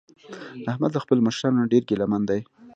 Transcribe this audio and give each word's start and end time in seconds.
احمد 0.71 0.91
له 0.93 0.99
خپلو 1.03 1.25
مشرانو 1.27 1.59
نه 1.61 1.69
ډېر 1.73 1.83
ګله 1.89 2.05
من 2.11 2.21
دی. 2.29 2.39